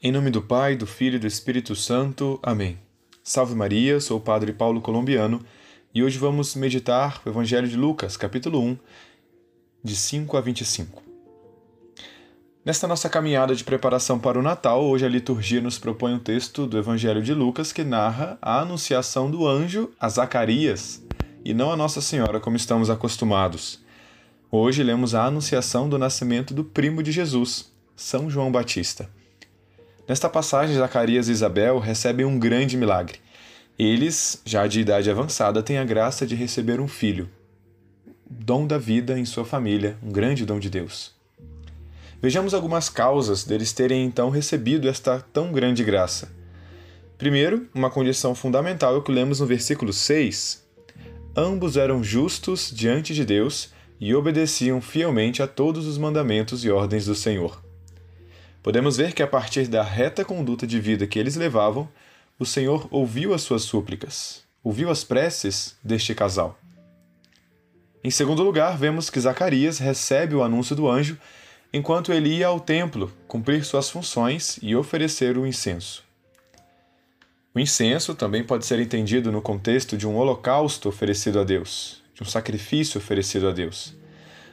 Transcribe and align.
Em 0.00 0.12
nome 0.12 0.30
do 0.30 0.40
Pai, 0.40 0.76
do 0.76 0.86
Filho 0.86 1.16
e 1.16 1.18
do 1.18 1.26
Espírito 1.26 1.74
Santo. 1.74 2.38
Amém. 2.40 2.78
Salve 3.20 3.56
Maria, 3.56 3.98
sou 3.98 4.18
o 4.18 4.20
Padre 4.20 4.52
Paulo 4.52 4.80
Colombiano 4.80 5.44
e 5.92 6.04
hoje 6.04 6.16
vamos 6.16 6.54
meditar 6.54 7.20
o 7.26 7.28
Evangelho 7.28 7.66
de 7.66 7.76
Lucas, 7.76 8.16
capítulo 8.16 8.60
1, 8.60 8.78
de 9.82 9.96
5 9.96 10.36
a 10.36 10.40
25. 10.40 11.02
Nesta 12.64 12.86
nossa 12.86 13.08
caminhada 13.08 13.56
de 13.56 13.64
preparação 13.64 14.20
para 14.20 14.38
o 14.38 14.42
Natal, 14.42 14.84
hoje 14.84 15.04
a 15.04 15.08
liturgia 15.08 15.60
nos 15.60 15.80
propõe 15.80 16.14
um 16.14 16.20
texto 16.20 16.64
do 16.64 16.78
Evangelho 16.78 17.20
de 17.20 17.34
Lucas 17.34 17.72
que 17.72 17.82
narra 17.82 18.38
a 18.40 18.60
anunciação 18.60 19.28
do 19.28 19.48
anjo 19.48 19.90
a 19.98 20.08
Zacarias 20.08 21.02
e 21.44 21.52
não 21.52 21.72
a 21.72 21.76
Nossa 21.76 22.00
Senhora 22.00 22.38
como 22.38 22.56
estamos 22.56 22.88
acostumados. 22.88 23.80
Hoje 24.48 24.80
lemos 24.84 25.12
a 25.16 25.24
anunciação 25.24 25.88
do 25.88 25.98
nascimento 25.98 26.54
do 26.54 26.62
primo 26.62 27.02
de 27.02 27.10
Jesus, 27.10 27.72
São 27.96 28.30
João 28.30 28.52
Batista. 28.52 29.10
Nesta 30.08 30.26
passagem, 30.26 30.74
Zacarias 30.74 31.28
e 31.28 31.32
Isabel 31.32 31.78
recebem 31.78 32.24
um 32.24 32.38
grande 32.38 32.78
milagre. 32.78 33.18
Eles, 33.78 34.40
já 34.42 34.66
de 34.66 34.80
idade 34.80 35.10
avançada, 35.10 35.62
têm 35.62 35.76
a 35.76 35.84
graça 35.84 36.26
de 36.26 36.34
receber 36.34 36.80
um 36.80 36.88
filho, 36.88 37.28
dom 38.28 38.66
da 38.66 38.78
vida 38.78 39.18
em 39.18 39.26
sua 39.26 39.44
família, 39.44 39.98
um 40.02 40.10
grande 40.10 40.46
dom 40.46 40.58
de 40.58 40.70
Deus. 40.70 41.14
Vejamos 42.22 42.54
algumas 42.54 42.88
causas 42.88 43.44
deles 43.44 43.74
terem 43.74 44.02
então 44.02 44.30
recebido 44.30 44.88
esta 44.88 45.20
tão 45.20 45.52
grande 45.52 45.84
graça. 45.84 46.30
Primeiro, 47.18 47.68
uma 47.74 47.90
condição 47.90 48.34
fundamental 48.34 48.94
é 48.94 48.96
o 48.96 49.02
que 49.02 49.12
lemos 49.12 49.40
no 49.40 49.46
versículo 49.46 49.92
6. 49.92 50.66
Ambos 51.36 51.76
eram 51.76 52.02
justos 52.02 52.72
diante 52.74 53.12
de 53.12 53.26
Deus 53.26 53.74
e 54.00 54.14
obedeciam 54.14 54.80
fielmente 54.80 55.42
a 55.42 55.46
todos 55.46 55.86
os 55.86 55.98
mandamentos 55.98 56.64
e 56.64 56.70
ordens 56.70 57.04
do 57.04 57.14
Senhor. 57.14 57.67
Podemos 58.62 58.96
ver 58.96 59.12
que 59.12 59.22
a 59.22 59.26
partir 59.26 59.68
da 59.68 59.82
reta 59.82 60.24
conduta 60.24 60.66
de 60.66 60.80
vida 60.80 61.06
que 61.06 61.18
eles 61.18 61.36
levavam, 61.36 61.88
o 62.38 62.44
Senhor 62.44 62.86
ouviu 62.90 63.34
as 63.34 63.42
suas 63.42 63.62
súplicas, 63.62 64.42
ouviu 64.62 64.90
as 64.90 65.04
preces 65.04 65.76
deste 65.82 66.14
casal. 66.14 66.58
Em 68.02 68.10
segundo 68.10 68.42
lugar, 68.42 68.76
vemos 68.78 69.10
que 69.10 69.20
Zacarias 69.20 69.78
recebe 69.78 70.34
o 70.34 70.42
anúncio 70.42 70.76
do 70.76 70.88
anjo 70.88 71.18
enquanto 71.72 72.12
ele 72.12 72.30
ia 72.30 72.46
ao 72.46 72.60
templo 72.60 73.12
cumprir 73.26 73.64
suas 73.64 73.90
funções 73.90 74.58
e 74.62 74.74
oferecer 74.74 75.36
o 75.36 75.46
incenso. 75.46 76.04
O 77.54 77.60
incenso 77.60 78.14
também 78.14 78.44
pode 78.44 78.64
ser 78.64 78.78
entendido 78.78 79.32
no 79.32 79.42
contexto 79.42 79.96
de 79.96 80.06
um 80.06 80.16
holocausto 80.16 80.88
oferecido 80.88 81.40
a 81.40 81.44
Deus, 81.44 82.02
de 82.14 82.22
um 82.22 82.26
sacrifício 82.26 82.98
oferecido 82.98 83.48
a 83.48 83.52
Deus. 83.52 83.96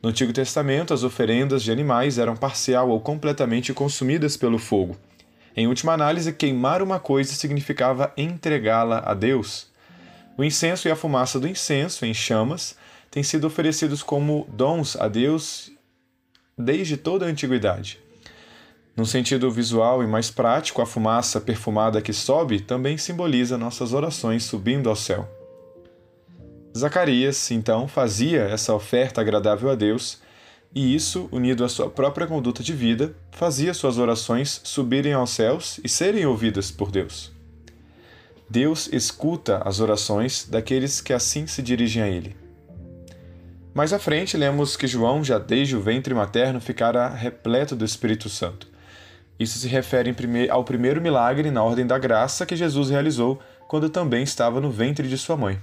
No 0.00 0.10
Antigo 0.10 0.32
Testamento, 0.32 0.94
as 0.94 1.02
oferendas 1.02 1.62
de 1.62 1.72
animais 1.72 2.18
eram 2.18 2.36
parcial 2.36 2.88
ou 2.88 3.00
completamente 3.00 3.74
consumidas 3.74 4.36
pelo 4.36 4.58
fogo. 4.58 4.96
Em 5.56 5.66
última 5.66 5.92
análise, 5.92 6.32
queimar 6.32 6.82
uma 6.82 7.00
coisa 7.00 7.32
significava 7.32 8.12
entregá-la 8.16 9.02
a 9.04 9.12
Deus. 9.12 9.66
O 10.36 10.44
incenso 10.44 10.86
e 10.86 10.90
a 10.90 10.96
fumaça 10.96 11.40
do 11.40 11.48
incenso, 11.48 12.06
em 12.06 12.14
chamas, 12.14 12.76
têm 13.10 13.24
sido 13.24 13.48
oferecidos 13.48 14.00
como 14.00 14.46
dons 14.52 14.94
a 14.94 15.08
Deus 15.08 15.72
desde 16.56 16.96
toda 16.96 17.26
a 17.26 17.28
antiguidade. 17.28 17.98
No 18.96 19.04
sentido 19.04 19.50
visual 19.50 20.02
e 20.02 20.06
mais 20.06 20.30
prático, 20.30 20.80
a 20.80 20.86
fumaça 20.86 21.40
perfumada 21.40 22.00
que 22.00 22.12
sobe 22.12 22.60
também 22.60 22.96
simboliza 22.96 23.58
nossas 23.58 23.92
orações 23.92 24.44
subindo 24.44 24.88
ao 24.88 24.96
céu. 24.96 25.37
Zacarias, 26.78 27.50
então, 27.50 27.88
fazia 27.88 28.42
essa 28.42 28.74
oferta 28.74 29.20
agradável 29.20 29.70
a 29.70 29.74
Deus, 29.74 30.20
e 30.74 30.94
isso, 30.94 31.28
unido 31.32 31.64
à 31.64 31.68
sua 31.68 31.90
própria 31.90 32.26
conduta 32.26 32.62
de 32.62 32.72
vida, 32.72 33.14
fazia 33.32 33.74
suas 33.74 33.98
orações 33.98 34.60
subirem 34.62 35.12
aos 35.12 35.30
céus 35.30 35.80
e 35.82 35.88
serem 35.88 36.26
ouvidas 36.26 36.70
por 36.70 36.90
Deus. 36.90 37.32
Deus 38.48 38.88
escuta 38.92 39.58
as 39.64 39.80
orações 39.80 40.46
daqueles 40.48 41.00
que 41.00 41.12
assim 41.12 41.46
se 41.46 41.62
dirigem 41.62 42.02
a 42.02 42.08
Ele. 42.08 42.36
Mais 43.74 43.92
à 43.92 43.98
frente, 43.98 44.36
lemos 44.36 44.76
que 44.76 44.86
João, 44.86 45.22
já 45.22 45.38
desde 45.38 45.76
o 45.76 45.80
ventre 45.80 46.14
materno, 46.14 46.60
ficara 46.60 47.08
repleto 47.08 47.76
do 47.76 47.84
Espírito 47.84 48.28
Santo. 48.28 48.68
Isso 49.38 49.58
se 49.58 49.68
refere 49.68 50.14
ao 50.50 50.64
primeiro 50.64 51.00
milagre 51.00 51.50
na 51.50 51.62
ordem 51.62 51.86
da 51.86 51.98
graça 51.98 52.46
que 52.46 52.56
Jesus 52.56 52.90
realizou 52.90 53.38
quando 53.68 53.88
também 53.88 54.22
estava 54.22 54.60
no 54.60 54.70
ventre 54.70 55.06
de 55.08 55.18
sua 55.18 55.36
mãe. 55.36 55.60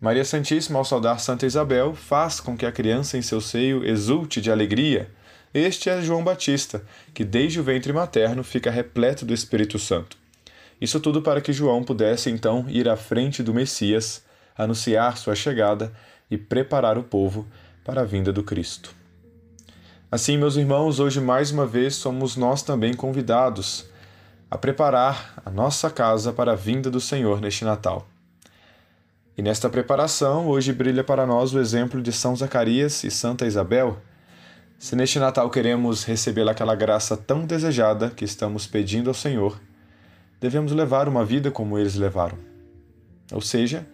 Maria 0.00 0.24
Santíssima, 0.24 0.78
ao 0.78 0.84
saudar 0.84 1.18
Santa 1.18 1.44
Isabel, 1.44 1.92
faz 1.92 2.38
com 2.38 2.56
que 2.56 2.64
a 2.64 2.70
criança 2.70 3.18
em 3.18 3.22
seu 3.22 3.40
seio 3.40 3.84
exulte 3.84 4.40
de 4.40 4.48
alegria. 4.48 5.10
Este 5.52 5.90
é 5.90 6.00
João 6.00 6.22
Batista, 6.22 6.84
que 7.12 7.24
desde 7.24 7.58
o 7.58 7.64
ventre 7.64 7.92
materno 7.92 8.44
fica 8.44 8.70
repleto 8.70 9.26
do 9.26 9.34
Espírito 9.34 9.76
Santo. 9.76 10.16
Isso 10.80 11.00
tudo 11.00 11.20
para 11.20 11.40
que 11.40 11.52
João 11.52 11.82
pudesse 11.82 12.30
então 12.30 12.64
ir 12.68 12.88
à 12.88 12.96
frente 12.96 13.42
do 13.42 13.52
Messias, 13.52 14.22
anunciar 14.56 15.16
sua 15.16 15.34
chegada 15.34 15.92
e 16.30 16.38
preparar 16.38 16.96
o 16.96 17.02
povo 17.02 17.44
para 17.84 18.02
a 18.02 18.04
vinda 18.04 18.32
do 18.32 18.44
Cristo. 18.44 18.94
Assim, 20.12 20.38
meus 20.38 20.54
irmãos, 20.54 21.00
hoje 21.00 21.20
mais 21.20 21.50
uma 21.50 21.66
vez 21.66 21.96
somos 21.96 22.36
nós 22.36 22.62
também 22.62 22.94
convidados 22.94 23.86
a 24.48 24.56
preparar 24.56 25.42
a 25.44 25.50
nossa 25.50 25.90
casa 25.90 26.32
para 26.32 26.52
a 26.52 26.56
vinda 26.56 26.88
do 26.88 27.00
Senhor 27.00 27.40
neste 27.40 27.64
Natal. 27.64 28.06
E 29.38 29.42
nesta 29.42 29.70
preparação, 29.70 30.48
hoje 30.48 30.72
brilha 30.72 31.04
para 31.04 31.24
nós 31.24 31.54
o 31.54 31.60
exemplo 31.60 32.02
de 32.02 32.10
São 32.10 32.34
Zacarias 32.34 33.04
e 33.04 33.10
Santa 33.10 33.46
Isabel. 33.46 34.02
Se 34.80 34.96
neste 34.96 35.20
Natal 35.20 35.48
queremos 35.48 36.02
receber 36.02 36.48
aquela 36.48 36.74
graça 36.74 37.16
tão 37.16 37.46
desejada 37.46 38.10
que 38.10 38.24
estamos 38.24 38.66
pedindo 38.66 39.08
ao 39.08 39.14
Senhor, 39.14 39.60
devemos 40.40 40.72
levar 40.72 41.08
uma 41.08 41.24
vida 41.24 41.52
como 41.52 41.78
eles 41.78 41.94
levaram. 41.94 42.36
Ou 43.30 43.40
seja, 43.40 43.86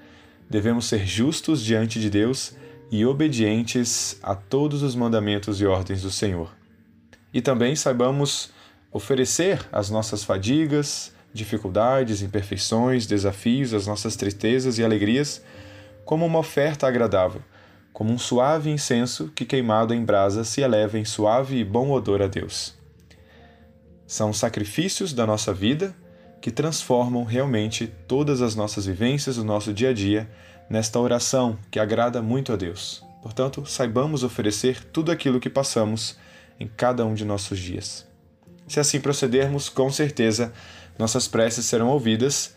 devemos 0.48 0.86
ser 0.86 1.04
justos 1.04 1.62
diante 1.62 2.00
de 2.00 2.08
Deus 2.08 2.54
e 2.90 3.04
obedientes 3.04 4.18
a 4.22 4.34
todos 4.34 4.82
os 4.82 4.94
mandamentos 4.94 5.60
e 5.60 5.66
ordens 5.66 6.00
do 6.00 6.10
Senhor. 6.10 6.54
E 7.34 7.42
também 7.42 7.76
saibamos 7.76 8.50
oferecer 8.90 9.60
as 9.70 9.90
nossas 9.90 10.24
fadigas, 10.24 11.13
dificuldades, 11.34 12.22
imperfeições, 12.22 13.06
desafios, 13.06 13.74
as 13.74 13.86
nossas 13.88 14.14
tristezas 14.14 14.78
e 14.78 14.84
alegrias, 14.84 15.42
como 16.04 16.24
uma 16.24 16.38
oferta 16.38 16.86
agradável, 16.86 17.42
como 17.92 18.12
um 18.12 18.18
suave 18.18 18.70
incenso 18.70 19.32
que 19.34 19.44
queimado 19.44 19.92
em 19.92 20.04
brasa 20.04 20.44
se 20.44 20.60
eleva 20.60 20.98
em 20.98 21.04
suave 21.04 21.56
e 21.56 21.64
bom 21.64 21.90
odor 21.90 22.22
a 22.22 22.28
Deus. 22.28 22.74
São 24.06 24.32
sacrifícios 24.32 25.12
da 25.12 25.26
nossa 25.26 25.52
vida 25.52 25.94
que 26.40 26.50
transformam 26.50 27.24
realmente 27.24 27.86
todas 28.06 28.40
as 28.40 28.54
nossas 28.54 28.86
vivências 28.86 29.36
do 29.36 29.44
nosso 29.44 29.72
dia 29.72 29.90
a 29.90 29.92
dia 29.92 30.30
nesta 30.70 31.00
oração 31.00 31.58
que 31.70 31.80
agrada 31.80 32.22
muito 32.22 32.52
a 32.52 32.56
Deus. 32.56 33.02
Portanto, 33.22 33.64
saibamos 33.66 34.22
oferecer 34.22 34.84
tudo 34.84 35.10
aquilo 35.10 35.40
que 35.40 35.50
passamos 35.50 36.16
em 36.60 36.68
cada 36.68 37.04
um 37.04 37.14
de 37.14 37.24
nossos 37.24 37.58
dias. 37.58 38.06
Se 38.68 38.80
assim 38.80 39.00
procedermos, 39.00 39.68
com 39.68 39.90
certeza 39.90 40.52
nossas 40.98 41.28
preces 41.28 41.66
serão 41.66 41.88
ouvidas 41.88 42.54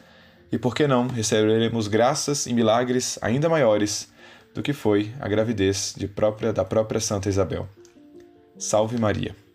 e, 0.52 0.58
por 0.58 0.76
que 0.76 0.88
não, 0.88 1.08
receberemos 1.08 1.88
graças 1.88 2.46
e 2.46 2.54
milagres 2.54 3.18
ainda 3.22 3.50
maiores 3.50 4.10
do 4.54 4.62
que 4.62 4.74
foi 4.74 5.12
a 5.20 5.28
gravidez 5.28 5.94
de 5.96 6.08
própria, 6.08 6.52
da 6.52 6.66
própria 6.66 7.00
Santa 7.00 7.30
Isabel. 7.30 7.68
Salve 8.58 8.98
Maria! 8.98 9.47